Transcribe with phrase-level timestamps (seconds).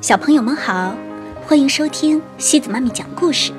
[0.00, 0.94] 小朋友们好，
[1.46, 3.52] 欢迎收听西子妈咪讲故事。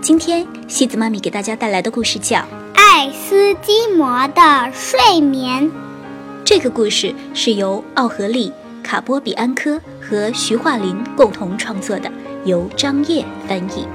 [0.00, 2.38] 今天西子妈咪给大家带来的故事叫
[2.74, 5.64] 《爱斯基摩的睡眠》。
[6.42, 8.50] 这个故事是由奥荷利、
[8.82, 12.10] 卡波比安科和徐化林共同创作的，
[12.46, 13.86] 由张烨翻译。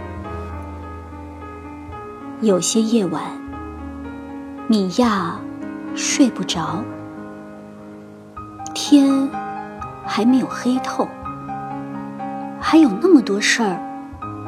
[2.42, 3.24] 有些夜晚，
[4.68, 5.40] 米娅
[5.96, 6.84] 睡不着，
[8.76, 9.28] 天
[10.06, 11.08] 还没有黑透，
[12.70, 13.80] 还有那么多事儿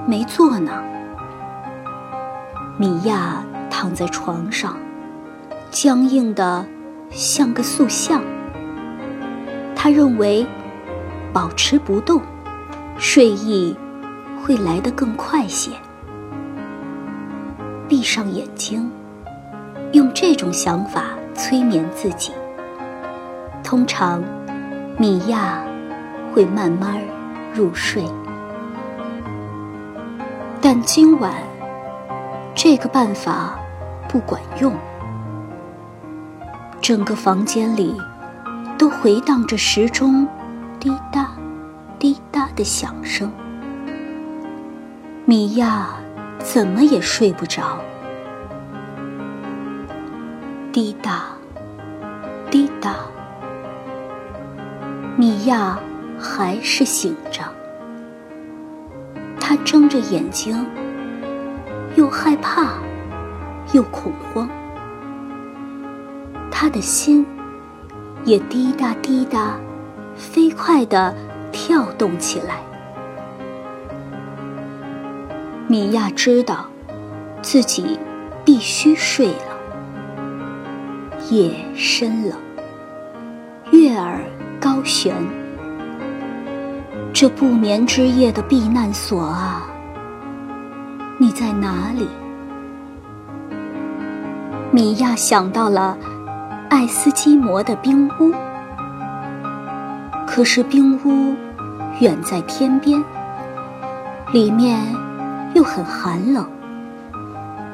[0.05, 0.83] 没做呢。
[2.77, 4.75] 米娅躺在床上，
[5.71, 6.65] 僵硬的
[7.09, 8.21] 像个塑像。
[9.73, 10.45] 她认为，
[11.31, 12.21] 保持不动，
[12.97, 13.73] 睡意
[14.43, 15.71] 会来得更快些。
[17.87, 18.91] 闭上眼睛，
[19.93, 22.33] 用这种想法催眠自己。
[23.63, 24.21] 通常，
[24.97, 25.63] 米娅
[26.33, 27.01] 会慢慢
[27.53, 28.05] 入睡。
[30.61, 31.33] 但今晚，
[32.55, 33.59] 这个办法
[34.07, 34.73] 不管用。
[36.81, 37.95] 整个房间里
[38.77, 40.27] 都回荡着时钟
[40.79, 41.31] 滴答、
[41.97, 43.31] 滴答的响声。
[45.25, 45.87] 米娅。
[46.41, 47.77] 怎么也睡不着，
[50.71, 51.23] 滴答，
[52.49, 52.95] 滴答，
[55.17, 55.77] 米娅
[56.19, 57.41] 还是醒着。
[59.39, 60.65] 他睁着眼睛，
[61.95, 62.73] 又害怕，
[63.73, 64.47] 又恐慌。
[66.51, 67.25] 他的心
[68.25, 69.57] 也滴答滴答，
[70.15, 71.15] 飞快地
[71.51, 72.61] 跳动起来。
[75.67, 76.67] 米娅知道，
[77.41, 77.97] 自己
[78.43, 79.57] 必须睡了。
[81.29, 82.35] 夜深了，
[83.71, 84.19] 月儿
[84.59, 85.15] 高悬。
[87.13, 89.63] 这不眠之夜的避难所啊，
[91.17, 92.07] 你在哪里？
[94.71, 95.97] 米娅想到了
[96.69, 98.33] 爱斯基摩的冰屋，
[100.25, 101.35] 可是冰屋
[101.99, 103.03] 远在天边，
[104.31, 104.79] 里面。
[105.55, 106.47] 又很寒冷，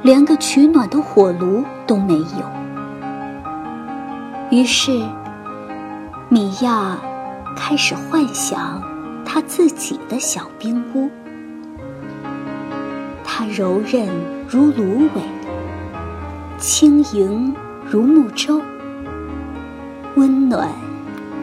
[0.01, 2.49] 连个取暖的火炉都没有。
[4.49, 5.05] 于是，
[6.29, 6.97] 米娅
[7.53, 8.81] 开始幻想
[9.35, 11.09] 他自己的小冰屋。
[13.21, 14.07] 它柔韧
[14.47, 15.21] 如芦苇，
[16.57, 17.53] 轻盈
[17.85, 18.61] 如木舟，
[20.15, 20.69] 温暖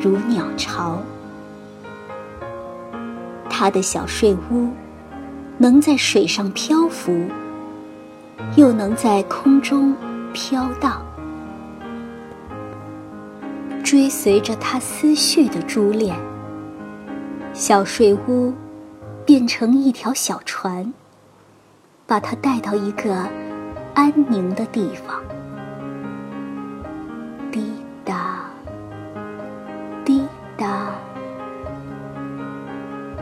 [0.00, 1.02] 如鸟巢。
[3.50, 4.70] 她的小睡屋。
[5.58, 7.26] 能在水上漂浮，
[8.56, 9.94] 又能在空中
[10.32, 11.00] 飘荡，
[13.84, 16.16] 追随着他思绪的珠链。
[17.52, 18.52] 小睡屋
[19.24, 20.92] 变成一条小船，
[22.06, 23.14] 把他带到一个
[23.94, 25.22] 安宁的地方。
[27.50, 27.62] 滴
[28.04, 28.44] 答，
[30.04, 30.26] 滴
[30.56, 30.92] 答，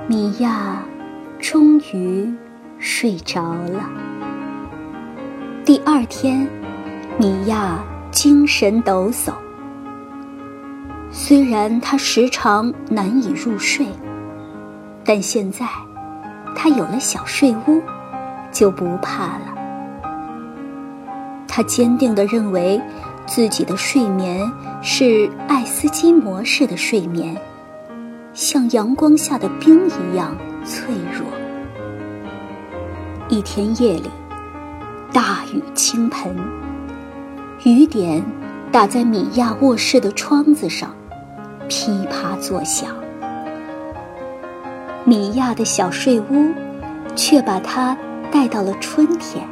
[0.07, 0.83] 米娅。
[1.43, 2.33] 终于
[2.79, 3.91] 睡着了。
[5.65, 6.47] 第二天，
[7.19, 9.33] 米娅精神抖擞。
[11.11, 13.87] 虽然她时常难以入睡，
[15.05, 15.67] 但现在
[16.55, 17.83] 他有了小睡屋，
[18.53, 19.55] 就不怕了。
[21.49, 22.81] 他坚定地认为，
[23.27, 24.51] 自己的睡眠
[24.83, 27.37] 是爱斯基摩式的睡眠，
[28.33, 30.37] 像阳光下的冰一样。
[30.63, 31.27] 脆弱。
[33.31, 34.11] 一天夜里，
[35.11, 36.37] 大雨倾盆，
[37.65, 38.23] 雨点
[38.71, 40.95] 打在米娅卧室的窗子上，
[41.67, 42.95] 噼啪作响。
[45.11, 46.55] 米娅的小睡屋，
[47.17, 47.99] 却把她
[48.31, 49.45] 带到了春天。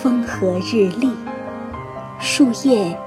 [0.00, 1.10] 风和日丽，
[2.18, 2.98] 树叶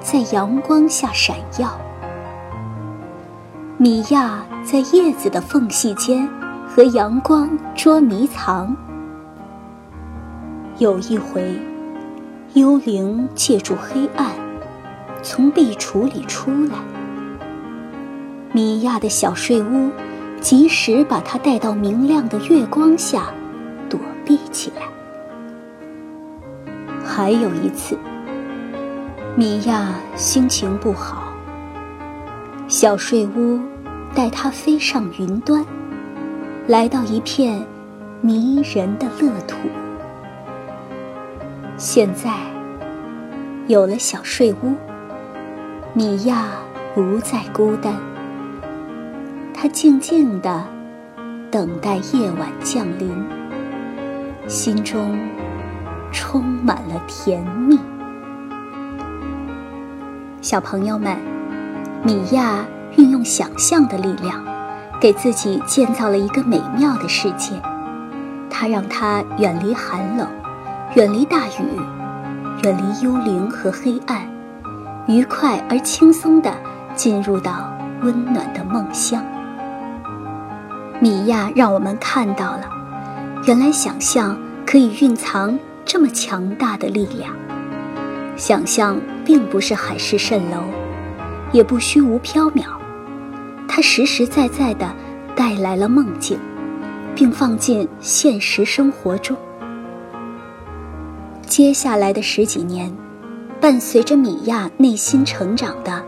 [0.00, 1.80] 在阳光下闪耀。
[3.78, 6.28] 米娅在叶子的缝隙间
[6.68, 8.76] 和阳光捉迷藏。
[10.76, 11.58] 有一回，
[12.52, 14.30] 幽灵借助黑暗
[15.22, 16.76] 从壁橱里出来，
[18.52, 19.90] 米娅的小睡屋
[20.46, 23.34] 及时把她带到明亮的月光下
[23.90, 24.82] 躲避起来。
[27.04, 27.98] 还有一次，
[29.34, 31.24] 米娅心情不好。
[32.68, 33.58] 小睡屋
[34.14, 35.66] 带她飞上云端，
[36.68, 37.60] 来到一片
[38.20, 39.56] 迷人的乐土。
[41.76, 42.30] 现在
[43.66, 44.76] 有了小睡屋，
[45.92, 46.52] 米娅
[46.94, 47.92] 不再孤单。
[49.58, 50.62] 他静静地
[51.50, 53.10] 等待夜晚降临，
[54.46, 55.18] 心中
[56.12, 57.78] 充满了甜蜜。
[60.42, 61.16] 小朋友们，
[62.02, 62.66] 米娅
[62.98, 64.44] 运用想象的力量，
[65.00, 67.54] 给自己建造了一个美妙的世界。
[68.50, 70.28] 它让它远离寒冷，
[70.96, 71.80] 远离大雨，
[72.62, 74.20] 远离幽灵和黑暗，
[75.08, 76.52] 愉快而轻松地
[76.94, 79.24] 进入到温暖的梦乡。
[80.98, 82.70] 米娅让我们看到了，
[83.46, 87.34] 原来想象可以蕴藏这么强大的力量。
[88.36, 90.62] 想象并不是海市蜃楼，
[91.52, 92.64] 也不虚无缥缈，
[93.68, 94.90] 它实实在在地
[95.34, 96.38] 带来了梦境，
[97.14, 99.36] 并放进现实生活中。
[101.46, 102.90] 接下来的十几年，
[103.60, 106.02] 伴随着米娅内心成长的，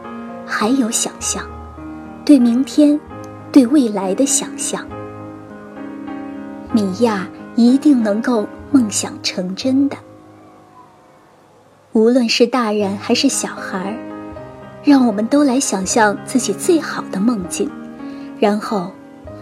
[0.46, 1.44] 还有想象，
[2.25, 2.99] 对明天、
[3.52, 4.86] 对未来的想象。
[6.72, 9.96] 米娅一定能够梦想成真的。
[11.92, 13.96] 无论是大人还是小孩，
[14.84, 17.70] 让我们都来想象自己最好的梦境，
[18.38, 18.92] 然后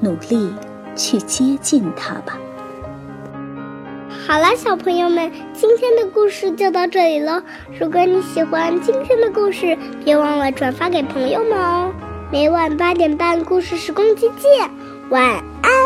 [0.00, 0.50] 努力
[0.94, 2.38] 去接近它吧。
[4.26, 7.43] 好了，小朋友们，今天的故事就到这里了。
[7.79, 11.93] 如果你喜欢今天的故事，别忘了转发给朋友们哦。
[12.28, 14.69] 每晚八点半，故事时光机见，
[15.11, 15.23] 晚
[15.62, 15.86] 安。